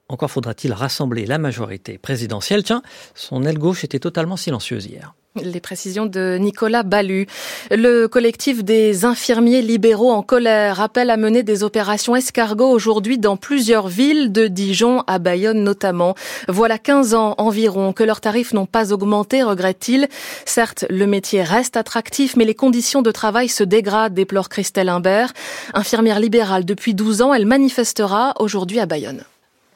Encore 0.07 0.29
faudra-t-il 0.29 0.71
rassembler 0.71 1.25
la 1.25 1.39
majorité 1.39 1.97
présidentielle. 1.97 2.63
Tiens, 2.63 2.83
son 3.15 3.43
aile 3.43 3.57
gauche 3.57 3.83
était 3.83 3.99
totalement 3.99 4.37
silencieuse 4.37 4.85
hier. 4.85 5.15
Les 5.43 5.59
précisions 5.59 6.05
de 6.05 6.37
Nicolas 6.39 6.83
Ballu. 6.83 7.27
Le 7.69 8.05
collectif 8.05 8.63
des 8.63 9.03
infirmiers 9.03 9.61
libéraux 9.61 10.11
en 10.11 10.21
colère 10.21 10.79
appelle 10.79 11.09
à 11.09 11.17
mener 11.17 11.43
des 11.43 11.63
opérations 11.63 12.15
escargots 12.15 12.69
aujourd'hui 12.69 13.17
dans 13.17 13.35
plusieurs 13.35 13.89
villes 13.89 14.31
de 14.31 14.47
Dijon 14.47 15.03
à 15.07 15.19
Bayonne 15.19 15.61
notamment. 15.61 16.15
Voilà 16.47 16.77
15 16.77 17.15
ans 17.15 17.35
environ 17.37 17.91
que 17.91 18.03
leurs 18.03 18.21
tarifs 18.21 18.53
n'ont 18.53 18.65
pas 18.65 18.93
augmenté, 18.93 19.43
regrette-t-il. 19.43 20.07
Certes, 20.45 20.85
le 20.89 21.05
métier 21.05 21.43
reste 21.43 21.75
attractif, 21.75 22.37
mais 22.37 22.45
les 22.45 22.55
conditions 22.55 23.01
de 23.01 23.11
travail 23.11 23.49
se 23.49 23.65
dégradent, 23.65 24.13
déplore 24.13 24.47
Christelle 24.47 24.87
Imbert. 24.87 25.33
Infirmière 25.73 26.21
libérale 26.21 26.63
depuis 26.63 26.93
12 26.93 27.23
ans, 27.23 27.33
elle 27.33 27.45
manifestera 27.45 28.35
aujourd'hui 28.39 28.79
à 28.79 28.85
Bayonne. 28.85 29.25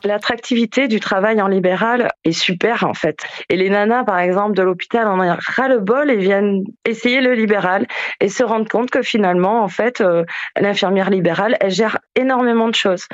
L'attractivité 0.03 0.87
du 0.87 0.99
travail 0.99 1.41
en 1.41 1.47
libéral 1.47 2.09
est 2.23 2.31
super 2.31 2.85
en 2.85 2.93
fait. 2.93 3.19
Et 3.49 3.57
les 3.57 3.69
nanas, 3.69 4.03
par 4.03 4.19
exemple, 4.19 4.55
de 4.55 4.63
l'hôpital 4.63 5.07
en 5.07 5.19
ont 5.19 5.37
ras 5.37 5.67
le 5.67 5.79
bol 5.79 6.09
et 6.09 6.15
viennent 6.15 6.63
essayer 6.85 7.21
le 7.21 7.33
libéral 7.33 7.85
et 8.21 8.29
se 8.29 8.43
rendre 8.43 8.69
compte 8.69 8.89
que 8.89 9.01
finalement, 9.01 9.61
en 9.61 9.67
fait, 9.67 10.01
euh, 10.01 10.23
l'infirmière 10.59 11.09
libérale, 11.09 11.57
elle 11.59 11.71
gère 11.71 11.99
énormément 12.15 12.69
de 12.69 12.75
choses. 12.75 13.07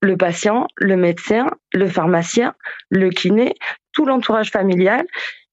Le 0.00 0.16
patient, 0.16 0.66
le 0.76 0.96
médecin, 0.96 1.46
le 1.72 1.86
pharmacien, 1.86 2.54
le 2.90 3.10
kiné, 3.10 3.54
tout 3.92 4.06
l'entourage 4.06 4.50
familial. 4.50 5.06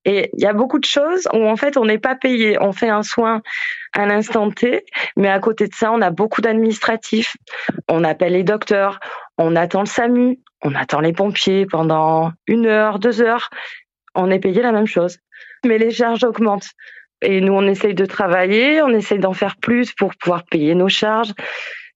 Et 0.06 0.29
il 0.34 0.41
y 0.41 0.46
a 0.46 0.53
beaucoup 0.53 0.79
de 0.79 0.86
choses 0.86 1.27
où 1.34 1.46
en 1.46 1.56
fait 1.56 1.77
on 1.77 1.86
n'est 1.86 2.00
pas 2.00 2.15
payé. 2.15 2.58
On 2.62 2.72
fait 2.72 2.89
un 2.89 3.03
soin 3.03 3.41
à 3.94 4.06
l'instant 4.06 4.50
T, 4.50 4.86
mais 5.18 5.29
à 5.29 5.39
côté 5.39 5.68
de 5.68 5.74
ça, 5.74 5.91
on 5.91 6.01
a 6.01 6.10
beaucoup 6.10 6.41
d'administratifs. 6.41 7.36
On 7.89 8.03
appelle 8.03 8.34
les 8.34 8.44
docteurs, 8.44 9.00
on 9.38 9.56
attend 9.56 9.82
le 9.82 9.88
SAMU, 9.88 10.39
on 10.63 10.74
attend 10.75 11.01
les 11.01 11.13
pompiers 11.13 11.65
pendant 11.65 12.32
une 12.48 12.65
heure, 12.65 13.00
deux 13.00 13.22
heures. 13.22 13.50
On 14.15 14.32
est 14.32 14.39
payé 14.39 14.62
la 14.62 14.72
même 14.72 14.88
chose. 14.88 15.20
Mais 15.65 15.77
les 15.77 15.91
charges 15.91 16.24
augmentent. 16.24 16.70
Et 17.22 17.41
nous, 17.41 17.53
on 17.53 17.68
essaye 17.68 17.94
de 17.94 18.06
travailler, 18.06 18.82
on 18.82 18.89
essaye 18.89 19.20
d'en 19.20 19.34
faire 19.34 19.58
plus 19.58 19.94
pour 19.94 20.15
pouvoir 20.15 20.46
payer 20.46 20.74
nos 20.74 20.88
charges, 20.88 21.34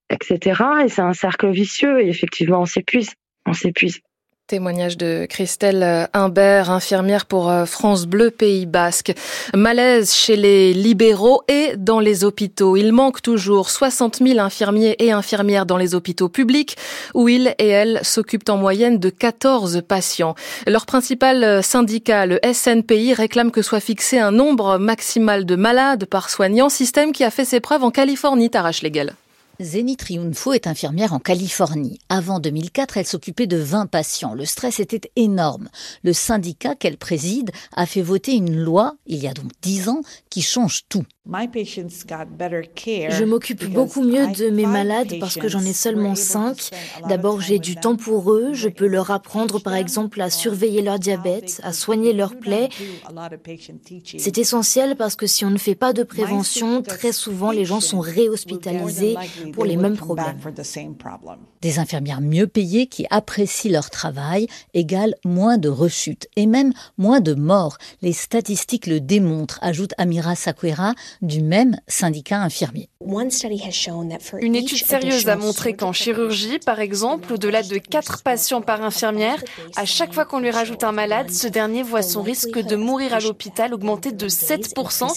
etc. 0.09 0.61
Et 0.85 0.89
c'est 0.89 1.01
un 1.01 1.13
cercle 1.13 1.49
vicieux. 1.49 2.01
Et 2.01 2.09
effectivement, 2.09 2.61
on 2.61 2.65
s'épuise. 2.65 3.13
On 3.45 3.53
s'épuise. 3.53 4.01
Témoignage 4.47 4.97
de 4.97 5.25
Christelle 5.29 6.09
Imbert, 6.13 6.69
infirmière 6.69 7.25
pour 7.25 7.49
euh, 7.49 7.63
France 7.63 8.05
Bleu 8.05 8.29
Pays 8.29 8.65
Basque. 8.65 9.13
Malaise 9.55 10.13
chez 10.13 10.35
les 10.35 10.73
libéraux 10.73 11.43
et 11.47 11.77
dans 11.77 12.01
les 12.01 12.25
hôpitaux. 12.25 12.75
Il 12.75 12.91
manque 12.91 13.21
toujours 13.21 13.69
60 13.69 14.17
000 14.17 14.39
infirmiers 14.39 14.97
et 14.99 15.13
infirmières 15.13 15.65
dans 15.65 15.77
les 15.77 15.95
hôpitaux 15.95 16.27
publics 16.27 16.75
où 17.13 17.29
ils 17.29 17.55
et 17.57 17.69
elles 17.69 18.01
s'occupent 18.03 18.49
en 18.49 18.57
moyenne 18.57 18.99
de 18.99 19.09
14 19.09 19.81
patients. 19.87 20.35
Leur 20.67 20.85
principal 20.85 21.63
syndicat, 21.63 22.25
le 22.25 22.41
SNPI, 22.43 23.13
réclame 23.13 23.49
que 23.49 23.61
soit 23.61 23.79
fixé 23.79 24.19
un 24.19 24.31
nombre 24.31 24.77
maximal 24.77 25.45
de 25.45 25.55
malades 25.55 26.03
par 26.03 26.29
soignant, 26.29 26.67
système 26.67 27.13
qui 27.13 27.23
a 27.23 27.31
fait 27.31 27.45
ses 27.45 27.61
preuves 27.61 27.85
en 27.85 27.91
Californie, 27.91 28.49
Tarache 28.49 28.81
Legal. 28.81 29.13
Zeni 29.61 29.97
Triunfo 29.97 30.53
est 30.53 30.65
infirmière 30.65 31.13
en 31.13 31.19
Californie. 31.19 31.99
Avant 32.09 32.39
2004, 32.39 32.97
elle 32.97 33.05
s'occupait 33.05 33.45
de 33.45 33.57
20 33.57 33.85
patients. 33.85 34.33
Le 34.33 34.45
stress 34.45 34.79
était 34.79 35.11
énorme. 35.15 35.69
Le 36.03 36.11
syndicat 36.11 36.73
qu'elle 36.73 36.97
préside 36.97 37.51
a 37.75 37.85
fait 37.85 38.01
voter 38.01 38.33
une 38.33 38.57
loi, 38.57 38.95
il 39.05 39.19
y 39.19 39.27
a 39.27 39.33
donc 39.33 39.51
10 39.61 39.89
ans, 39.89 40.01
qui 40.31 40.41
change 40.41 40.85
tout. 40.89 41.05
Je 41.25 43.23
m'occupe 43.23 43.63
beaucoup 43.71 44.03
mieux 44.03 44.27
de 44.27 44.49
mes 44.49 44.65
malades 44.65 45.13
parce 45.21 45.35
que 45.35 45.47
j'en 45.47 45.61
ai 45.61 45.71
seulement 45.71 46.15
cinq. 46.15 46.69
D'abord, 47.07 47.39
j'ai 47.39 47.59
du 47.59 47.77
temps 47.77 47.95
pour 47.95 48.33
eux. 48.33 48.53
Je 48.53 48.67
peux 48.67 48.87
leur 48.87 49.09
apprendre, 49.09 49.59
par 49.59 49.75
exemple, 49.75 50.19
à 50.19 50.29
surveiller 50.29 50.81
leur 50.81 50.99
diabète, 50.99 51.61
à 51.63 51.71
soigner 51.71 52.11
leurs 52.11 52.37
plaies. 52.37 52.67
C'est 54.17 54.37
essentiel 54.37 54.97
parce 54.97 55.15
que 55.15 55.25
si 55.25 55.45
on 55.45 55.49
ne 55.49 55.57
fait 55.57 55.75
pas 55.75 55.93
de 55.93 56.03
prévention, 56.03 56.81
très 56.81 57.13
souvent, 57.13 57.51
les 57.51 57.63
gens 57.63 57.79
sont 57.79 58.01
réhospitalisés 58.01 59.15
pour 59.53 59.63
les 59.63 59.77
mêmes 59.77 59.95
problèmes. 59.95 60.39
Des 61.61 61.79
infirmières 61.79 62.19
mieux 62.19 62.47
payées 62.47 62.87
qui 62.87 63.05
apprécient 63.09 63.71
leur 63.71 63.89
travail 63.89 64.47
égale 64.73 65.15
moins 65.23 65.57
de 65.57 65.69
rechutes 65.69 66.27
et 66.35 66.47
même 66.47 66.73
moins 66.97 67.21
de 67.21 67.33
morts. 67.33 67.77
Les 68.01 68.11
statistiques 68.11 68.87
le 68.87 68.99
démontrent, 68.99 69.59
ajoute 69.61 69.93
Amira 69.97 70.35
Sakwera 70.35 70.93
du 71.21 71.41
même 71.41 71.77
syndicat 71.87 72.41
infirmier. 72.41 72.89
Une 74.41 74.55
étude 74.55 74.85
sérieuse 74.85 75.27
a 75.27 75.35
montré 75.35 75.73
qu'en 75.73 75.93
chirurgie, 75.93 76.59
par 76.59 76.79
exemple, 76.79 77.33
au-delà 77.33 77.63
de 77.63 77.77
4 77.77 78.23
patients 78.23 78.61
par 78.61 78.81
infirmière, 78.81 79.43
à 79.75 79.85
chaque 79.85 80.13
fois 80.13 80.25
qu'on 80.25 80.39
lui 80.39 80.51
rajoute 80.51 80.83
un 80.83 80.91
malade, 80.91 81.29
ce 81.29 81.47
dernier 81.47 81.83
voit 81.83 82.01
son 82.01 82.21
risque 82.21 82.59
de 82.59 82.75
mourir 82.75 83.13
à 83.13 83.19
l'hôpital 83.19 83.73
augmenter 83.73 84.11
de 84.11 84.27
7%. 84.27 85.07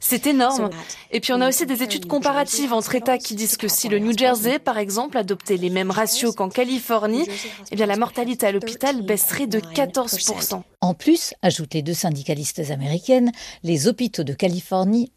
C'est 0.00 0.26
énorme. 0.26 0.70
Et 1.10 1.20
puis 1.20 1.32
on 1.32 1.40
a 1.40 1.48
aussi 1.48 1.66
des 1.66 1.82
études 1.82 2.06
comparatives 2.06 2.72
entre 2.72 2.94
États 2.94 3.18
qui 3.18 3.34
disent 3.34 3.56
que 3.56 3.68
si 3.68 3.88
le 3.88 3.98
New 3.98 4.16
Jersey, 4.16 4.58
par 4.58 4.78
exemple, 4.78 5.18
adoptait 5.18 5.56
les 5.56 5.70
mêmes 5.70 5.90
ratios 5.90 6.34
qu'en 6.34 6.48
Californie, 6.48 7.26
eh 7.70 7.76
bien 7.76 7.86
la 7.86 7.96
mortalité 7.96 8.46
à 8.46 8.52
l'hôpital 8.52 9.02
baisserait 9.02 9.46
de 9.46 9.60
14%. 9.60 10.62
En 10.80 10.94
plus, 10.94 11.34
ajoutent 11.42 11.74
les 11.74 11.82
deux 11.82 11.94
syndicalistes 11.94 12.70
américaines, 12.70 13.32
les 13.64 13.88
hôpitaux 13.88 14.22
de 14.22 14.32
Californie 14.32 14.47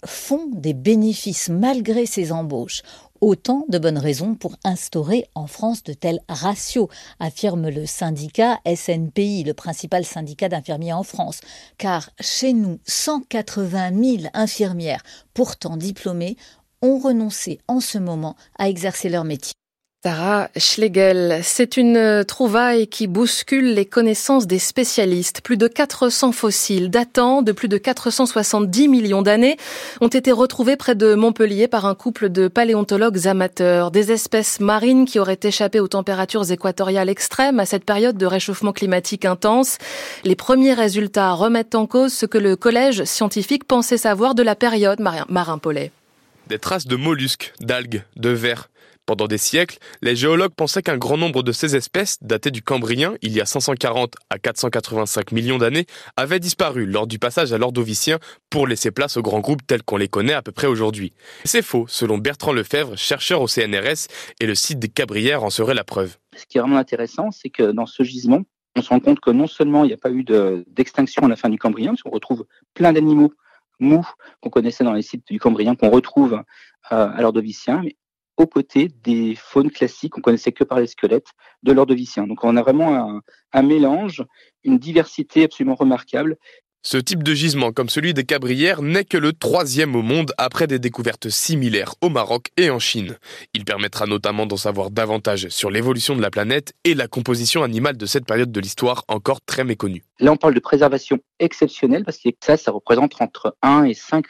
font 0.06 0.50
des 0.52 0.74
bénéfices 0.74 1.50
malgré 1.50 2.06
ces 2.06 2.32
embauches. 2.32 2.82
Autant 3.22 3.66
de 3.70 3.78
bonnes 3.78 4.00
raisons 4.00 4.34
pour 4.34 4.56
instaurer 4.64 5.26
en 5.36 5.46
France 5.46 5.84
de 5.84 5.94
tels 5.94 6.22
ratios, 6.28 6.88
affirme 7.20 7.70
le 7.70 7.86
syndicat 7.86 8.60
SNPI, 8.66 9.44
le 9.44 9.54
principal 9.54 10.06
syndicat 10.06 10.50
d'infirmiers 10.50 10.94
en 10.94 11.04
France. 11.04 11.42
Car 11.78 12.10
chez 12.20 12.54
nous, 12.54 12.80
180 12.88 13.92
000 14.20 14.24
infirmières, 14.34 15.04
pourtant 15.36 15.78
diplômées, 15.78 16.36
ont 16.82 16.98
renoncé 16.98 17.60
en 17.68 17.80
ce 17.80 18.00
moment 18.00 18.36
à 18.58 18.70
exercer 18.70 19.10
leur 19.10 19.24
métier. 19.24 19.54
Sarah 20.04 20.50
Schlegel, 20.58 21.42
c'est 21.44 21.78
une 21.78 22.26
trouvaille 22.28 22.88
qui 22.88 23.06
bouscule 23.06 23.76
les 23.76 23.86
connaissances 23.86 24.48
des 24.48 24.58
spécialistes. 24.58 25.42
Plus 25.42 25.58
de 25.58 25.68
400 25.68 26.32
fossiles 26.32 26.90
datant 26.90 27.44
de 27.44 27.52
plus 27.52 27.68
de 27.68 27.78
470 27.78 28.88
millions 28.88 29.22
d'années 29.22 29.58
ont 30.00 30.08
été 30.08 30.32
retrouvés 30.32 30.76
près 30.76 30.96
de 30.96 31.14
Montpellier 31.14 31.68
par 31.68 31.86
un 31.86 31.94
couple 31.94 32.30
de 32.30 32.48
paléontologues 32.48 33.28
amateurs. 33.28 33.92
Des 33.92 34.12
espèces 34.12 34.60
marines 34.60 35.06
qui 35.06 35.20
auraient 35.20 35.38
échappé 35.44 35.80
aux 35.80 35.88
températures 35.88 36.52
équatoriales 36.52 37.08
extrêmes 37.08 37.60
à 37.60 37.68
cette 37.68 37.86
période 37.86 38.18
de 38.18 38.26
réchauffement 38.26 38.74
climatique 38.74 39.26
intense. 39.26 39.78
Les 40.24 40.36
premiers 40.36 40.74
résultats 40.74 41.34
remettent 41.34 41.76
en 41.76 41.86
cause 41.86 42.12
ce 42.12 42.26
que 42.26 42.40
le 42.40 42.56
collège 42.56 43.04
scientifique 43.04 43.66
pensait 43.66 43.98
savoir 44.00 44.34
de 44.34 44.42
la 44.42 44.56
période 44.56 45.00
marin-pollet. 45.30 45.92
Des 46.48 46.58
traces 46.58 46.88
de 46.88 46.96
mollusques, 46.96 47.54
d'algues, 47.62 48.04
de 48.16 48.30
vers 48.30 48.71
pendant 49.06 49.28
des 49.28 49.38
siècles, 49.38 49.78
les 50.02 50.16
géologues 50.16 50.54
pensaient 50.56 50.82
qu'un 50.82 50.98
grand 50.98 51.18
nombre 51.18 51.44
de 51.44 51.52
ces 51.52 51.76
espèces, 51.76 52.18
datées 52.22 52.52
du 52.52 52.62
Cambrien, 52.62 53.16
il 53.22 53.34
y 53.34 53.42
a 53.42 53.46
540 53.46 54.16
à 54.30 54.38
485 54.38 55.32
millions 55.32 55.58
d'années, 55.58 55.86
avaient 56.18 56.40
disparu 56.40 56.86
lors 56.86 57.08
du 57.08 57.20
passage 57.20 57.54
à 57.54 57.58
l'Ordovicien 57.58 58.20
pour 58.50 58.68
laisser 58.68 58.92
place 58.92 59.18
aux 59.18 59.22
grands 59.22 59.40
groupes 59.40 59.66
tels 59.66 59.84
qu'on 59.84 59.98
les 59.98 60.08
connaît 60.08 60.34
à 60.34 60.42
peu 60.42 60.52
près 60.52 60.68
aujourd'hui. 60.68 61.14
C'est 61.46 61.62
faux, 61.62 61.86
selon 61.88 62.18
Bertrand 62.18 62.54
Lefebvre, 62.54 62.98
chercheur 62.98 63.42
au 63.42 63.48
CNRS, 63.48 64.08
et 64.40 64.46
le 64.46 64.56
site 64.56 64.80
des 64.80 64.90
Cabrières 64.90 65.44
en 65.44 65.50
serait 65.50 65.74
la 65.74 65.84
preuve. 65.84 66.18
Ce 66.36 66.46
qui 66.46 66.58
est 66.58 66.62
vraiment 66.62 66.78
intéressant, 66.78 67.32
c'est 67.32 67.50
que 67.50 67.72
dans 67.72 67.86
ce 67.86 68.04
gisement, 68.04 68.42
on 68.76 68.82
se 68.82 68.90
rend 68.90 69.00
compte 69.00 69.20
que 69.20 69.32
non 69.32 69.48
seulement 69.48 69.84
il 69.84 69.88
n'y 69.88 69.94
a 69.94 69.98
pas 69.98 70.12
eu 70.12 70.24
d'extinction 70.68 71.24
à 71.24 71.28
la 71.28 71.36
fin 71.36 71.50
du 71.50 71.58
Cambrien, 71.58 71.90
parce 71.90 72.04
qu'on 72.04 72.12
retrouve 72.12 72.46
plein 72.74 72.94
d'animaux 72.94 73.34
mous 73.80 74.08
qu'on 74.40 74.50
connaissait 74.50 74.84
dans 74.84 74.94
les 74.94 75.02
sites 75.02 75.28
du 75.28 75.40
Cambrien, 75.40 75.76
qu'on 75.76 75.90
retrouve 75.90 76.42
euh, 76.92 77.10
à 77.14 77.22
l'Ordovicien, 77.22 77.82
aux 78.42 78.48
côtés 78.48 78.90
des 79.04 79.36
faunes 79.36 79.70
classiques 79.70 80.14
qu'on 80.14 80.22
connaissait 80.22 80.52
que 80.52 80.64
par 80.64 80.80
les 80.80 80.88
squelettes 80.88 81.30
de 81.64 81.72
l'ordovicien. 81.72 82.26
Donc 82.26 82.44
on 82.44 82.58
a 82.58 82.62
vraiment 82.64 83.22
un, 83.54 83.62
mélange, 83.62 84.24
une 84.64 84.80
diversité 84.80 85.44
absolument 85.44 85.76
remarquable 85.76 86.38
Ce 86.82 86.98
type 86.98 87.22
de 87.22 87.36
gisement, 87.36 87.72
comme 87.72 87.90
celui 87.90 88.16
des 88.16 88.24
Cabrières, 88.24 88.82
n'est 88.82 89.04
que 89.04 89.18
le 89.18 89.34
troisième 89.34 89.96
au 89.96 90.02
monde 90.02 90.34
après 90.40 90.66
des 90.66 90.80
découvertes 90.80 91.30
similaires 91.30 91.94
au 92.02 92.10
Maroc 92.10 92.48
et 92.58 92.72
en 92.72 92.80
Chine. 92.80 93.20
Il 93.54 93.64
permettra 93.64 94.08
notamment 94.08 94.48
d'en 94.48 94.58
savoir 94.58 94.90
davantage 94.90 95.50
sur 95.50 95.70
l'évolution 95.70 96.16
de 96.16 96.22
la 96.22 96.32
planète 96.32 96.74
et 96.84 96.96
la 96.96 97.08
composition 97.08 97.62
animale 97.62 97.98
de 97.98 98.08
cette 98.08 98.26
période 98.26 98.52
de 98.52 98.60
l'histoire 98.60 99.06
encore 99.08 99.42
très 99.42 99.64
méconnue. 99.64 100.04
Là, 100.20 100.32
on 100.32 100.38
parle 100.38 100.56
de 100.56 100.60
préservation 100.60 101.20
exceptionnelle 101.38 102.04
parce 102.04 102.18
que 102.18 102.30
ça, 102.44 102.58
ça 102.58 102.72
représente 102.72 103.22
entre 103.22 103.56
1 103.62 103.84
et 103.84 103.94
5 103.94 104.26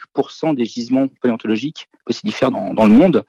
des 0.54 0.66
gisements 0.66 1.08
paléontologiques 1.22 1.88
possibles 2.04 2.34
dans, 2.42 2.74
dans 2.74 2.86
le 2.86 2.92
monde. 2.92 3.24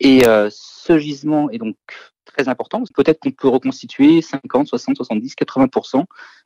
Et 0.00 0.26
euh, 0.26 0.48
ce 0.50 0.98
gisement 0.98 1.50
est 1.50 1.58
donc 1.58 1.76
très 2.24 2.48
important. 2.48 2.82
Peut-être 2.94 3.20
qu'on 3.20 3.30
peut 3.30 3.48
reconstituer 3.48 4.22
50, 4.22 4.68
60, 4.68 4.96
70, 4.96 5.34
80% 5.34 6.04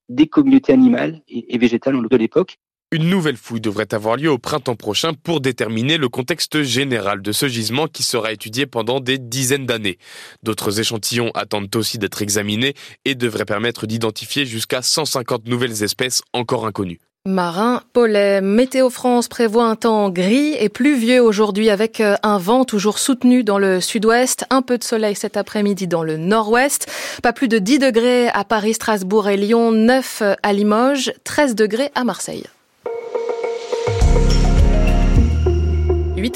des 0.08 0.26
communautés 0.26 0.72
animales 0.72 1.20
et, 1.28 1.58
végétales 1.58 1.96
de 2.08 2.16
l'époque. 2.16 2.58
Une 2.90 3.08
nouvelle 3.08 3.38
fouille 3.38 3.62
devrait 3.62 3.94
avoir 3.94 4.16
lieu 4.16 4.30
au 4.30 4.36
printemps 4.36 4.76
prochain 4.76 5.14
pour 5.14 5.40
déterminer 5.40 5.96
le 5.96 6.10
contexte 6.10 6.62
général 6.62 7.22
de 7.22 7.32
ce 7.32 7.48
gisement 7.48 7.86
qui 7.86 8.02
sera 8.02 8.32
étudié 8.32 8.66
pendant 8.66 9.00
des 9.00 9.16
dizaines 9.16 9.64
d'années. 9.64 9.96
D'autres 10.42 10.78
échantillons 10.78 11.30
attendent 11.34 11.74
aussi 11.74 11.96
d'être 11.96 12.20
examinés 12.20 12.74
et 13.06 13.14
devraient 13.14 13.46
permettre 13.46 13.86
d'identifier 13.86 14.44
jusqu'à 14.44 14.82
150 14.82 15.46
nouvelles 15.46 15.82
espèces 15.82 16.20
encore 16.34 16.66
inconnues. 16.66 17.00
Marin 17.24 17.82
Paulet, 17.92 18.40
Météo 18.40 18.90
France 18.90 19.28
prévoit 19.28 19.66
un 19.66 19.76
temps 19.76 20.10
gris 20.10 20.56
et 20.58 20.68
pluvieux 20.68 21.22
aujourd'hui 21.22 21.70
avec 21.70 22.00
euh, 22.00 22.16
un 22.24 22.36
vent 22.36 22.64
toujours 22.64 22.98
soutenu 22.98 23.44
dans 23.44 23.58
le 23.58 23.80
sud-ouest, 23.80 24.44
un 24.50 24.60
peu 24.60 24.76
de 24.76 24.82
soleil 24.82 25.14
cet 25.14 25.36
après-midi 25.36 25.86
dans 25.86 26.02
le 26.02 26.16
nord-ouest, 26.16 26.90
pas 27.22 27.32
plus 27.32 27.46
de 27.46 27.60
10 27.60 27.78
degrés 27.78 28.28
à 28.30 28.42
Paris, 28.42 28.74
Strasbourg 28.74 29.28
et 29.28 29.36
Lyon, 29.36 29.70
9 29.70 30.24
à 30.42 30.52
Limoges, 30.52 31.12
13 31.22 31.54
degrés 31.54 31.92
à 31.94 32.02
Marseille. 32.02 32.42